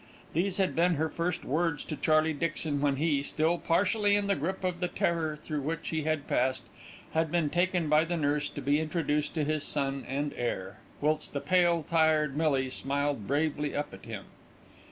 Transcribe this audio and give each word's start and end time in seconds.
These 0.33 0.57
had 0.57 0.75
been 0.75 0.95
her 0.95 1.09
first 1.09 1.45
words 1.45 1.83
to 1.83 1.95
Charley 1.95 2.33
Dixon 2.33 2.81
when 2.81 2.95
he, 2.95 3.21
still 3.21 3.59
partially 3.59 4.15
in 4.15 4.25
the 4.25 4.33
grip 4.35 4.63
of 4.63 4.79
the 4.79 4.87
terror 4.87 5.35
through 5.35 5.61
which 5.61 5.89
he 5.89 6.01
had 6.05 6.25
passed, 6.27 6.63
had 7.11 7.29
been 7.29 7.51
taken 7.51 7.87
by 7.87 8.05
the 8.05 8.17
nurse 8.17 8.49
to 8.49 8.61
be 8.63 8.79
introduced 8.79 9.35
to 9.35 9.43
his 9.43 9.63
son 9.63 10.03
and 10.07 10.33
heir, 10.35 10.79
whilst 11.01 11.35
a 11.35 11.39
pale, 11.39 11.83
tired 11.83 12.35
Millie 12.35 12.71
smiled 12.71 13.27
bravely 13.27 13.75
up 13.75 13.93
at 13.93 14.05
him. 14.05 14.25